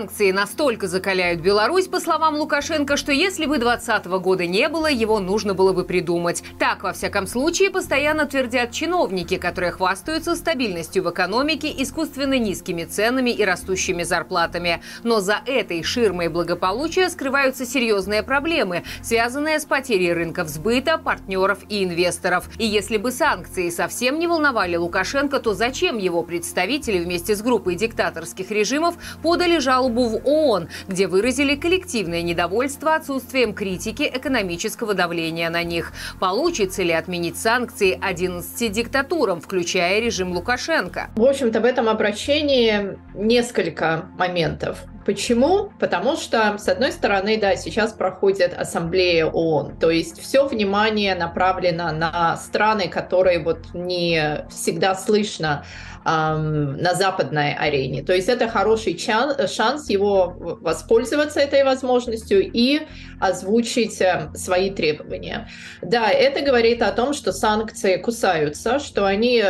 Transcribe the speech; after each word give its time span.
Санкции 0.00 0.30
настолько 0.30 0.88
закаляют 0.88 1.42
Беларусь, 1.42 1.86
по 1.86 2.00
словам 2.00 2.36
Лукашенко, 2.36 2.96
что 2.96 3.12
если 3.12 3.44
бы 3.44 3.58
2020 3.58 4.06
года 4.22 4.46
не 4.46 4.66
было, 4.70 4.86
его 4.86 5.18
нужно 5.20 5.52
было 5.52 5.74
бы 5.74 5.84
придумать. 5.84 6.42
Так, 6.58 6.84
во 6.84 6.94
всяком 6.94 7.26
случае, 7.26 7.68
постоянно 7.68 8.24
твердят 8.24 8.72
чиновники, 8.72 9.36
которые 9.36 9.72
хвастаются 9.72 10.36
стабильностью 10.36 11.02
в 11.02 11.10
экономике, 11.10 11.70
искусственно 11.76 12.38
низкими 12.38 12.84
ценами 12.84 13.28
и 13.28 13.44
растущими 13.44 14.02
зарплатами. 14.02 14.80
Но 15.02 15.20
за 15.20 15.42
этой 15.44 15.82
ширмой 15.82 16.28
благополучия 16.28 17.10
скрываются 17.10 17.66
серьезные 17.66 18.22
проблемы, 18.22 18.84
связанные 19.02 19.60
с 19.60 19.66
потерей 19.66 20.14
рынков 20.14 20.48
сбыта, 20.48 20.96
партнеров 20.96 21.58
и 21.68 21.84
инвесторов. 21.84 22.48
И 22.56 22.64
если 22.64 22.96
бы 22.96 23.12
санкции 23.12 23.68
совсем 23.68 24.18
не 24.18 24.26
волновали 24.26 24.76
Лукашенко, 24.76 25.40
то 25.40 25.52
зачем 25.52 25.98
его 25.98 26.22
представители 26.22 27.00
вместе 27.00 27.36
с 27.36 27.42
группой 27.42 27.74
диктаторских 27.74 28.50
режимов 28.50 28.94
подали 29.22 29.58
жалобу 29.58 29.89
в 29.98 30.26
ООН, 30.26 30.68
где 30.88 31.06
выразили 31.06 31.54
коллективное 31.56 32.22
недовольство 32.22 32.94
отсутствием 32.94 33.54
критики 33.54 34.02
экономического 34.02 34.94
давления 34.94 35.50
на 35.50 35.62
них. 35.62 35.92
Получится 36.20 36.82
ли 36.82 36.92
отменить 36.92 37.36
санкции 37.36 37.98
11 38.00 38.72
диктатурам, 38.72 39.40
включая 39.40 40.00
режим 40.00 40.32
Лукашенко? 40.32 41.10
В 41.16 41.24
общем-то, 41.24 41.60
в 41.60 41.64
этом 41.64 41.88
обращении 41.88 42.98
несколько 43.14 44.06
моментов. 44.16 44.78
Почему? 45.04 45.72
Потому 45.80 46.16
что, 46.16 46.58
с 46.58 46.68
одной 46.68 46.92
стороны, 46.92 47.38
да, 47.38 47.56
сейчас 47.56 47.92
проходит 47.92 48.54
ассамблея 48.56 49.26
ООН, 49.26 49.76
то 49.80 49.90
есть 49.90 50.20
все 50.20 50.46
внимание 50.46 51.14
направлено 51.14 51.90
на 51.90 52.36
страны, 52.36 52.86
которые 52.88 53.38
вот 53.42 53.72
не 53.72 54.44
всегда 54.50 54.94
слышно 54.94 55.64
на 56.04 56.94
западной 56.94 57.54
арене. 57.54 58.02
То 58.02 58.14
есть 58.14 58.28
это 58.28 58.48
хороший 58.48 58.98
шанс 58.98 59.90
его 59.90 60.34
воспользоваться 60.38 61.40
этой 61.40 61.62
возможностью 61.62 62.40
и 62.40 62.82
озвучить 63.20 64.00
э, 64.00 64.30
свои 64.34 64.70
требования. 64.70 65.48
Да, 65.82 66.10
это 66.10 66.40
говорит 66.40 66.80
о 66.80 66.90
том, 66.92 67.12
что 67.12 67.32
санкции 67.32 67.96
кусаются, 67.96 68.78
что 68.78 69.04
они 69.04 69.42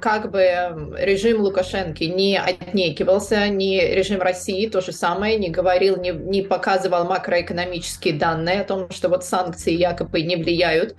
как 0.00 0.30
бы 0.30 0.94
режим 0.98 1.42
Лукашенко 1.42 2.06
не 2.06 2.38
отнекивался, 2.38 3.48
не 3.48 3.80
режим 3.94 4.22
России 4.22 4.66
то 4.66 4.80
же 4.80 4.92
самое, 4.92 5.38
не 5.38 5.50
говорил, 5.50 5.96
не, 5.98 6.10
не 6.10 6.42
показывал 6.42 7.04
макроэкономические 7.04 8.14
данные 8.14 8.62
о 8.62 8.64
том, 8.64 8.90
что 8.90 9.08
вот 9.08 9.24
санкции 9.24 9.72
якобы 9.72 10.22
не 10.22 10.36
влияют 10.36 10.96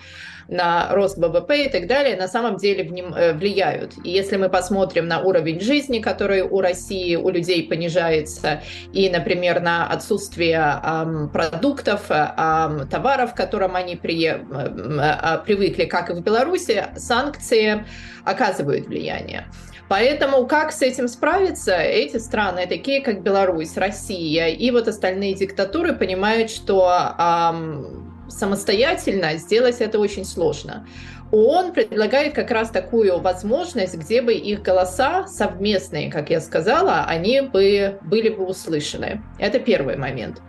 на 0.47 0.93
рост 0.93 1.17
ВВП 1.17 1.65
и 1.65 1.69
так 1.69 1.87
далее, 1.87 2.17
на 2.17 2.27
самом 2.27 2.57
деле 2.57 2.83
э, 2.83 3.33
влияют. 3.33 3.93
И 4.03 4.09
если 4.09 4.37
мы 4.37 4.49
посмотрим 4.49 4.82
на 5.07 5.21
уровень 5.21 5.59
жизни, 5.59 5.99
который 5.99 6.41
у 6.41 6.61
России, 6.61 7.15
у 7.15 7.29
людей 7.29 7.67
понижается, 7.67 8.61
и, 8.91 9.09
например, 9.09 9.61
на 9.61 9.87
отсутствие 9.87 10.81
эм, 10.83 11.29
продуктов, 11.29 12.09
эм, 12.09 12.87
товаров, 12.87 13.33
к 13.33 13.37
которым 13.37 13.75
они 13.75 13.95
при, 13.95 14.25
э, 14.25 14.39
э, 14.39 15.37
привыкли, 15.45 15.85
как 15.85 16.09
и 16.09 16.13
в 16.13 16.21
Беларуси, 16.21 16.85
санкции 16.95 17.85
оказывают 18.23 18.87
влияние. 18.87 19.45
Поэтому 19.89 20.47
как 20.47 20.71
с 20.71 20.81
этим 20.81 21.07
справиться? 21.07 21.75
Эти 21.75 22.17
страны, 22.17 22.65
такие 22.67 23.01
как 23.01 23.21
Беларусь, 23.21 23.77
Россия 23.77 24.47
и 24.47 24.71
вот 24.71 24.87
остальные 24.87 25.35
диктатуры, 25.35 25.93
понимают, 25.93 26.49
что 26.49 26.89
эм, 27.19 28.27
самостоятельно 28.29 29.37
сделать 29.37 29.81
это 29.81 29.99
очень 29.99 30.25
сложно. 30.25 30.87
ООН 31.33 31.73
предлагает 31.73 32.35
как 32.35 32.51
раз 32.51 32.69
такую 32.69 33.19
возможность, 33.19 33.95
где 33.95 34.21
бы 34.21 34.35
их 34.35 34.61
голоса 34.61 35.25
совместные, 35.25 36.11
как 36.11 36.29
я 36.29 36.39
сказала, 36.39 37.05
они 37.07 37.41
бы 37.41 37.97
были 38.03 38.29
бы 38.29 38.45
услышаны. 38.45 39.19
Это 39.39 39.57
первый 39.57 39.97
момент. 39.97 40.43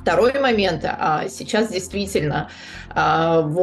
Второй 0.00 0.32
момент. 0.40 0.84
А 0.84 1.28
сейчас 1.28 1.70
действительно 1.70 2.48
а, 2.92 3.42
в, 3.42 3.58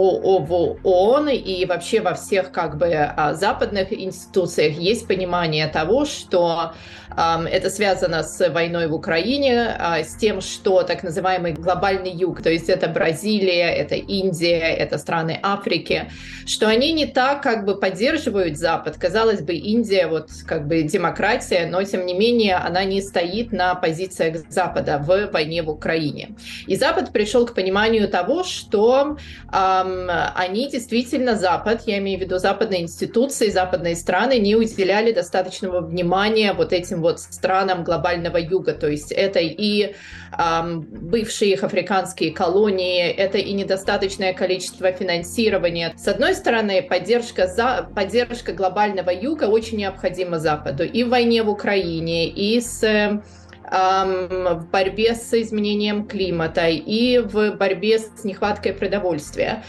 ООН 0.84 1.30
и 1.30 1.66
вообще 1.66 2.00
во 2.00 2.14
всех 2.14 2.52
как 2.52 2.78
бы 2.78 2.94
а, 2.94 3.34
западных 3.34 3.92
институциях 3.92 4.78
есть 4.78 5.08
понимание 5.08 5.68
того, 5.68 6.06
что 6.06 6.74
это 7.18 7.72
связано 7.72 8.22
с 8.22 8.50
войной 8.50 8.88
в 8.88 8.94
Украине, 8.94 9.76
с 10.06 10.16
тем, 10.18 10.40
что 10.40 10.84
так 10.84 11.02
называемый 11.02 11.54
глобальный 11.54 12.12
юг, 12.12 12.44
то 12.44 12.52
есть 12.52 12.70
это 12.70 12.88
Бразилия, 12.88 13.72
это 13.72 13.96
Индия, 13.96 14.76
это 14.76 15.00
страны 15.00 15.40
Африки, 15.42 16.12
что 16.46 16.68
они 16.68 16.92
не 16.92 17.08
так 17.08 17.42
как 17.42 17.66
бы 17.66 17.80
поддерживают 17.80 18.58
Запад. 18.58 18.98
Казалось 18.98 19.42
бы, 19.42 19.56
Индия 19.56 20.06
вот 20.06 20.30
как 20.46 20.68
бы 20.68 20.84
демократия, 20.84 21.66
но 21.66 21.82
тем 21.84 22.06
не 22.06 22.14
менее 22.14 22.58
она 22.58 22.84
не 22.84 23.02
стоит 23.02 23.52
на 23.52 23.74
позициях 23.74 24.44
Запада 24.50 25.00
в 25.00 25.32
войне 25.32 25.64
в 25.64 25.70
Украине. 25.70 26.27
И 26.66 26.76
Запад 26.76 27.12
пришел 27.12 27.46
к 27.46 27.54
пониманию 27.54 28.08
того, 28.08 28.44
что 28.44 29.18
эм, 29.52 30.10
они 30.36 30.70
действительно 30.70 31.36
Запад, 31.36 31.84
я 31.86 31.98
имею 31.98 32.20
в 32.20 32.22
виду 32.22 32.38
западные 32.40 32.82
институции, 32.82 33.50
западные 33.50 33.96
страны 33.96 34.40
не 34.40 34.56
уделяли 34.56 35.12
достаточного 35.12 35.82
внимания 35.82 36.54
вот 36.54 36.74
этим 36.74 37.02
вот 37.02 37.20
странам 37.20 37.84
глобального 37.84 38.38
юга. 38.38 38.74
То 38.74 38.88
есть 38.88 39.12
это 39.12 39.40
и 39.40 39.94
э, 40.38 40.76
бывшие 40.76 41.54
их 41.54 41.64
африканские 41.64 42.32
колонии, 42.32 43.10
это 43.10 43.38
и 43.38 43.54
недостаточное 43.54 44.34
количество 44.34 44.92
финансирования. 44.92 45.94
С 45.98 46.08
одной 46.08 46.36
стороны, 46.36 46.82
поддержка, 46.82 47.48
за, 47.48 47.90
поддержка 47.96 48.54
глобального 48.54 49.10
юга 49.10 49.46
очень 49.46 49.78
необходима 49.78 50.40
Западу 50.40 50.84
и 50.84 51.04
в 51.04 51.10
войне 51.10 51.44
в 51.44 51.50
Украине, 51.50 52.28
и 52.28 52.60
с 52.60 53.22
в 53.70 54.66
борьбе 54.72 55.16
с 55.16 55.34
изменением 55.34 56.08
климата 56.08 56.68
и 56.70 57.20
в 57.20 57.52
борьбе 57.52 58.00
с 58.00 58.24
нехваткой 58.24 58.74
продовольствия. 58.74 59.64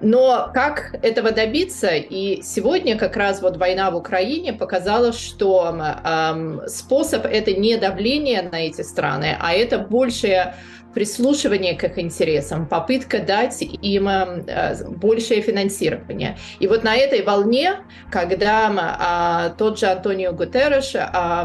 Но 0.00 0.50
как 0.54 0.96
этого 1.02 1.30
добиться? 1.30 1.88
И 1.88 2.42
сегодня 2.42 2.96
как 2.96 3.16
раз 3.16 3.42
вот 3.42 3.56
война 3.56 3.90
в 3.90 3.96
Украине 3.96 4.52
показала, 4.52 5.12
что 5.12 5.76
эм, 6.04 6.62
способ 6.66 7.26
это 7.26 7.52
не 7.52 7.76
давление 7.76 8.42
на 8.42 8.66
эти 8.66 8.82
страны, 8.82 9.36
а 9.38 9.52
это 9.52 9.78
большее 9.78 10.54
прислушивание 10.94 11.74
к 11.74 11.84
их 11.84 11.98
интересам, 11.98 12.66
попытка 12.66 13.20
дать 13.20 13.62
им 13.62 14.08
э, 14.08 14.84
большее 14.88 15.40
финансирование. 15.40 16.36
И 16.58 16.66
вот 16.66 16.82
на 16.82 16.96
этой 16.96 17.22
волне, 17.22 17.76
когда 18.10 18.70
а, 18.76 19.50
тот 19.50 19.78
же 19.78 19.86
Антонио 19.86 20.32
Гутерреш, 20.32 20.92
а, 20.96 21.44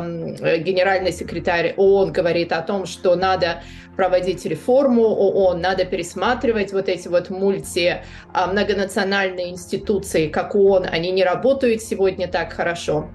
генеральный 0.58 1.12
секретарь 1.12 1.76
ООН, 1.78 2.12
говорит 2.12 2.52
о 2.52 2.62
том, 2.62 2.86
что 2.86 3.16
надо 3.16 3.62
проводить 3.96 4.46
реформу 4.46 5.04
ООН, 5.04 5.62
надо 5.62 5.86
пересматривать 5.86 6.74
вот 6.74 6.90
эти 6.90 7.08
вот 7.08 7.30
мульти 7.30 8.02
многонациональные 8.48 9.50
институции, 9.50 10.28
как 10.28 10.56
ООН, 10.56 10.88
они 10.92 11.12
не 11.12 11.24
работают 11.24 11.82
сегодня 11.82 12.28
так 12.28 12.54
хорошо. 12.54 13.10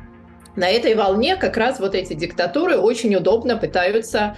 На 0.56 0.68
этой 0.68 0.94
волне 0.94 1.36
как 1.36 1.56
раз 1.56 1.80
вот 1.80 1.94
эти 1.94 2.14
диктатуры 2.14 2.76
очень 2.76 3.14
удобно 3.14 3.56
пытаются 3.56 4.36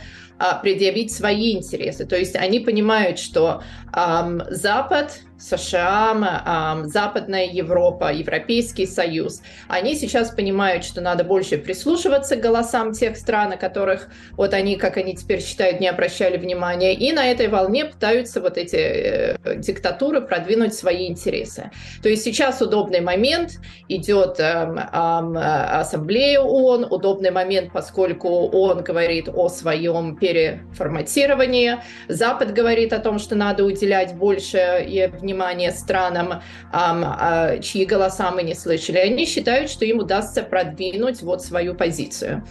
предъявить 0.62 1.12
свои 1.12 1.52
интересы. 1.52 2.06
То 2.06 2.16
есть 2.16 2.36
они 2.36 2.60
понимают, 2.60 3.18
что 3.18 3.62
эм, 3.94 4.42
Запад 4.50 5.20
США, 5.42 6.82
Западная 6.84 7.46
Европа, 7.46 8.12
Европейский 8.12 8.86
Союз, 8.86 9.42
они 9.68 9.96
сейчас 9.96 10.30
понимают, 10.30 10.84
что 10.84 11.00
надо 11.00 11.24
больше 11.24 11.58
прислушиваться 11.58 12.36
к 12.36 12.40
голосам 12.40 12.92
тех 12.92 13.16
стран, 13.16 13.52
о 13.52 13.56
которых 13.56 14.08
вот 14.32 14.54
они, 14.54 14.76
как 14.76 14.96
они 14.96 15.14
теперь 15.16 15.42
считают, 15.42 15.80
не 15.80 15.88
обращали 15.88 16.36
внимания, 16.36 16.94
и 16.94 17.12
на 17.12 17.26
этой 17.26 17.48
волне 17.48 17.86
пытаются 17.86 18.40
вот 18.40 18.56
эти 18.56 18.76
э, 18.76 19.36
диктатуры 19.56 20.20
продвинуть 20.20 20.74
свои 20.74 21.08
интересы. 21.08 21.70
То 22.02 22.08
есть 22.08 22.22
сейчас 22.22 22.62
удобный 22.62 23.00
момент, 23.00 23.58
идет 23.88 24.38
э, 24.38 24.42
э, 24.42 24.88
ассамблея 24.92 26.40
ООН, 26.40 26.86
удобный 26.90 27.30
момент, 27.30 27.72
поскольку 27.72 28.28
ООН 28.28 28.84
говорит 28.84 29.28
о 29.28 29.48
своем 29.48 30.16
переформатировании, 30.32 31.78
Запад 32.08 32.52
говорит 32.52 32.92
о 32.92 32.98
том, 32.98 33.18
что 33.18 33.34
надо 33.34 33.64
уделять 33.64 34.14
больше 34.14 34.84
внимания 34.86 35.08
внимание 35.08 35.72
странам, 35.72 36.42
а, 36.72 37.58
чьи 37.58 37.84
голоса 37.84 38.30
мы 38.30 38.42
не 38.42 38.54
слышали. 38.54 38.98
Они 38.98 39.26
считают, 39.26 39.70
что 39.70 39.84
им 39.84 39.98
удастся 39.98 40.42
продвинуть 40.42 41.22
вот 41.22 41.42
свою 41.42 41.74
позицию. 41.74 42.46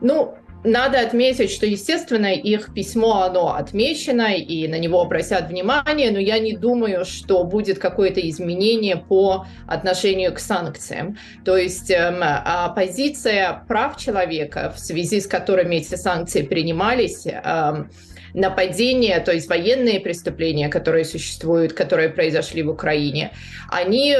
Ну, 0.00 0.36
надо 0.64 1.00
отметить, 1.00 1.50
что, 1.50 1.66
естественно, 1.66 2.32
их 2.32 2.72
письмо, 2.72 3.22
оно 3.22 3.54
отмечено, 3.54 4.34
и 4.34 4.66
на 4.66 4.78
него 4.78 5.00
обратят 5.02 5.48
внимание, 5.48 6.10
но 6.10 6.18
я 6.18 6.38
не 6.38 6.56
думаю, 6.56 7.04
что 7.04 7.44
будет 7.44 7.78
какое-то 7.78 8.26
изменение 8.28 8.96
по 8.96 9.46
отношению 9.66 10.32
к 10.34 10.38
санкциям. 10.38 11.18
То 11.44 11.56
есть 11.56 11.90
эм, 11.90 12.20
а 12.22 12.70
позиция 12.70 13.64
прав 13.68 13.98
человека, 13.98 14.72
в 14.74 14.80
связи 14.80 15.20
с 15.20 15.26
которыми 15.26 15.76
эти 15.76 15.96
санкции 15.96 16.42
принимались, 16.42 17.26
эм, 17.26 17.90
нападения, 18.34 19.20
то 19.20 19.32
есть 19.32 19.48
военные 19.48 20.00
преступления, 20.00 20.68
которые 20.68 21.04
существуют, 21.04 21.72
которые 21.72 22.08
произошли 22.08 22.62
в 22.62 22.68
Украине, 22.68 23.32
они, 23.70 24.16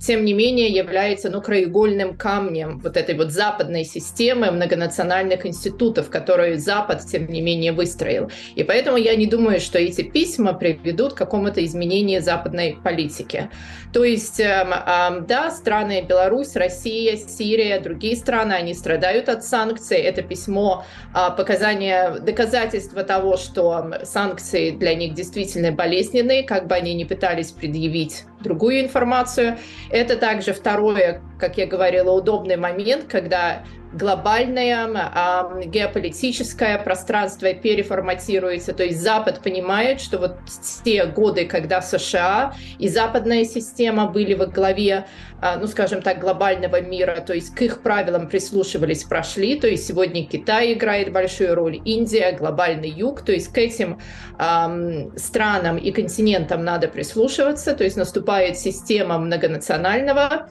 тем 0.00 0.24
не 0.24 0.32
менее, 0.32 0.68
являются 0.68 1.28
ну, 1.28 1.42
краеугольным 1.42 2.16
камнем 2.16 2.78
вот 2.78 2.96
этой 2.96 3.16
вот 3.16 3.32
западной 3.32 3.84
системы 3.84 4.50
многонациональных 4.52 5.44
институтов, 5.44 6.08
которые 6.08 6.58
Запад, 6.58 7.04
тем 7.04 7.28
не 7.28 7.40
менее, 7.40 7.72
выстроил. 7.72 8.30
И 8.54 8.62
поэтому 8.62 8.96
я 8.96 9.16
не 9.16 9.26
думаю, 9.26 9.60
что 9.60 9.78
эти 9.78 10.02
письма 10.02 10.52
приведут 10.52 11.14
к 11.14 11.16
какому-то 11.16 11.64
изменению 11.64 12.22
западной 12.22 12.78
политики. 12.82 13.50
То 13.92 14.04
есть, 14.04 14.40
эм, 14.40 14.72
эм, 14.72 15.26
да, 15.26 15.50
страны 15.50 16.04
Беларусь, 16.06 16.54
Россия, 16.54 17.16
Сирия, 17.16 17.80
другие 17.80 18.14
страны, 18.14 18.52
они 18.52 18.74
страдают 18.74 19.28
от 19.28 19.44
санкций. 19.44 19.98
Это 19.98 20.22
письмо 20.22 20.84
а, 21.12 21.30
показания, 21.30 22.18
доказательства 22.20 23.02
того, 23.02 23.15
что 23.36 23.92
санкции 24.04 24.70
для 24.70 24.94
них 24.94 25.14
действительно 25.14 25.72
болезненные, 25.72 26.42
как 26.42 26.66
бы 26.66 26.74
они 26.74 26.94
ни 26.94 27.04
пытались 27.04 27.50
предъявить 27.50 28.24
другую 28.40 28.80
информацию. 28.80 29.58
Это 29.90 30.16
также 30.16 30.52
второе, 30.52 31.20
как 31.38 31.58
я 31.58 31.66
говорила, 31.66 32.12
удобный 32.12 32.56
момент, 32.56 33.04
когда 33.04 33.64
глобальное 33.96 34.86
э, 34.86 35.64
геополитическое 35.66 36.78
пространство 36.78 37.52
переформатируется. 37.54 38.72
То 38.72 38.84
есть 38.84 39.00
Запад 39.00 39.40
понимает, 39.42 40.00
что 40.00 40.18
вот 40.18 40.36
те 40.84 41.06
годы, 41.06 41.46
когда 41.46 41.80
США 41.80 42.54
и 42.78 42.88
западная 42.88 43.44
система 43.44 44.06
были 44.06 44.34
во 44.34 44.46
главе, 44.46 45.06
э, 45.40 45.56
ну, 45.58 45.66
скажем 45.66 46.02
так, 46.02 46.20
глобального 46.20 46.80
мира, 46.80 47.22
то 47.26 47.32
есть 47.32 47.54
к 47.54 47.62
их 47.62 47.82
правилам 47.82 48.28
прислушивались, 48.28 49.04
прошли. 49.04 49.58
То 49.58 49.66
есть 49.66 49.86
сегодня 49.86 50.26
Китай 50.26 50.74
играет 50.74 51.12
большую 51.12 51.54
роль, 51.54 51.80
Индия, 51.84 52.32
глобальный 52.32 52.90
юг. 52.90 53.22
То 53.22 53.32
есть 53.32 53.52
к 53.52 53.58
этим 53.58 53.98
э, 54.38 55.10
странам 55.16 55.78
и 55.78 55.90
континентам 55.90 56.64
надо 56.64 56.88
прислушиваться. 56.88 57.74
То 57.74 57.84
есть 57.84 57.96
наступает 57.96 58.58
система 58.58 59.18
многонационального 59.18 60.48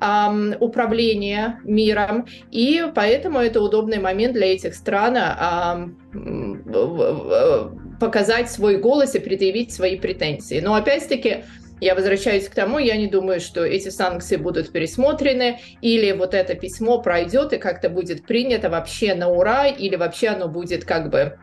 управления 0.00 1.60
миром, 1.64 2.26
и 2.50 2.84
поэтому 2.94 3.38
это 3.40 3.60
удобный 3.60 3.98
момент 3.98 4.34
для 4.34 4.52
этих 4.52 4.74
стран 4.74 5.96
показать 8.00 8.50
свой 8.50 8.78
голос 8.78 9.14
и 9.14 9.18
предъявить 9.18 9.72
свои 9.72 9.98
претензии. 9.98 10.60
Но 10.60 10.74
опять-таки 10.74 11.44
я 11.80 11.94
возвращаюсь 11.94 12.48
к 12.48 12.54
тому, 12.54 12.78
я 12.78 12.96
не 12.96 13.06
думаю, 13.06 13.40
что 13.40 13.64
эти 13.64 13.88
санкции 13.88 14.36
будут 14.36 14.72
пересмотрены, 14.72 15.60
или 15.80 16.12
вот 16.12 16.34
это 16.34 16.54
письмо 16.54 17.00
пройдет 17.00 17.52
и 17.52 17.58
как-то 17.58 17.88
будет 17.88 18.24
принято 18.24 18.68
вообще 18.68 19.14
на 19.14 19.28
ура, 19.28 19.66
или 19.66 19.96
вообще 19.96 20.28
оно 20.28 20.48
будет 20.48 20.84
как 20.84 21.10
бы 21.10 21.38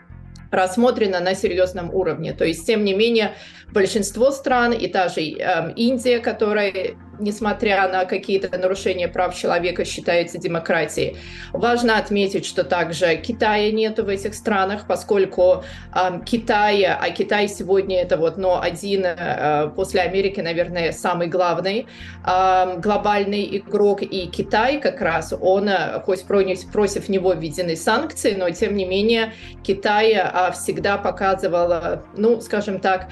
рассмотрено 0.52 1.20
на 1.20 1.36
серьезном 1.36 1.94
уровне. 1.94 2.34
То 2.34 2.46
есть, 2.46 2.66
тем 2.66 2.84
не 2.84 2.94
менее, 2.94 3.34
большинство 3.72 4.32
стран 4.32 4.74
и 4.74 4.88
та 4.88 5.10
же 5.10 5.22
э, 5.22 5.74
Индия, 5.76 6.20
которая 6.20 6.96
несмотря 7.20 7.88
на 7.88 8.06
какие-то 8.06 8.58
нарушения 8.58 9.08
прав 9.08 9.36
человека, 9.36 9.86
считается 9.86 10.38
демократией. 10.38 11.18
Важно 11.54 11.98
отметить, 11.98 12.46
что 12.46 12.64
также 12.64 13.16
Китая 13.18 13.72
нету 13.72 14.04
в 14.04 14.10
этих 14.10 14.34
странах, 14.34 14.86
поскольку 14.88 15.64
э, 15.94 16.20
Китай, 16.26 16.84
а 16.84 17.10
Китай 17.10 17.48
сегодня 17.48 18.02
это 18.02 18.18
вот, 18.18 18.38
но 18.38 18.62
один 18.62 19.06
э, 19.06 19.70
после 19.76 20.02
Америки, 20.02 20.42
наверное, 20.42 20.92
самый 20.92 21.28
главный 21.28 21.88
э, 22.26 22.80
глобальный 22.80 23.58
игрок, 23.58 24.02
и 24.02 24.28
Китай 24.28 24.80
как 24.80 25.02
раз, 25.02 25.34
он, 25.40 25.70
э, 25.70 26.02
хоть 26.06 26.26
против 26.26 27.10
него 27.10 27.34
введены 27.34 27.76
санкции, 27.76 28.36
но 28.36 28.50
тем 28.50 28.76
не 28.76 28.86
менее 28.86 29.34
Китай 29.64 30.14
э, 30.14 30.52
всегда 30.54 30.98
показывал, 30.98 32.02
ну, 32.16 32.42
скажем 32.42 32.80
так, 32.80 33.10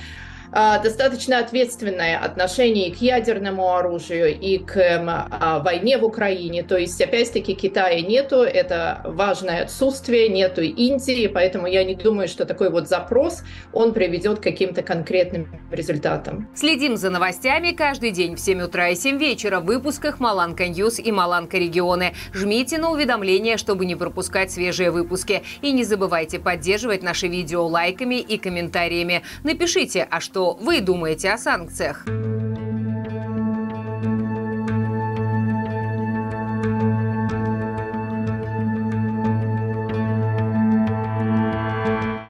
достаточно 0.54 1.40
ответственное 1.40 2.18
отношение 2.18 2.94
к 2.94 2.98
ядерному 2.98 3.76
оружию, 3.76 4.38
и 4.40 4.58
к 4.58 4.78
а, 4.78 5.60
войне 5.60 5.98
в 5.98 6.04
Украине. 6.04 6.64
То 6.64 6.78
есть, 6.78 7.02
опять-таки, 7.02 7.56
Китая 7.56 8.02
нету, 8.02 8.38
это 8.38 9.02
важное 9.06 9.64
отсутствие, 9.64 10.30
нету 10.30 10.62
Индии, 10.62 11.28
поэтому 11.28 11.68
я 11.68 11.84
не 11.84 11.96
думаю, 11.96 12.28
что 12.28 12.46
такой 12.46 12.70
вот 12.70 12.88
запрос, 12.88 13.44
он 13.72 13.94
приведет 13.94 14.40
к 14.40 14.44
каким-то 14.44 14.84
конкретным 14.84 15.48
результатам. 15.72 16.48
Следим 16.56 16.98
за 16.98 17.10
новостями 17.10 17.72
каждый 17.72 18.12
день 18.12 18.36
в 18.36 18.40
7 18.40 18.62
утра 18.62 18.90
и 18.90 18.96
7 18.96 19.18
вечера 19.18 19.60
в 19.60 19.66
выпусках 19.66 20.20
Маланка 20.20 20.68
News 20.68 21.00
и 21.00 21.12
Маланка 21.12 21.58
Регионы. 21.58 22.14
Жмите 22.34 22.78
на 22.78 22.92
уведомления, 22.92 23.58
чтобы 23.58 23.86
не 23.86 23.96
пропускать 23.96 24.52
свежие 24.52 24.92
выпуски. 24.92 25.44
И 25.62 25.72
не 25.72 25.84
забывайте 25.84 26.40
поддерживать 26.40 27.04
наши 27.04 27.28
видео 27.28 27.66
лайками 27.66 28.16
и 28.16 28.38
комментариями. 28.38 29.24
Напишите, 29.44 30.08
а 30.10 30.20
вы 30.51 30.81
думаете 30.81 31.31
о 31.31 31.38
санкциях? 31.38 32.06